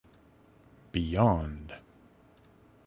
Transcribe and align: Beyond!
Beyond! 0.91 1.75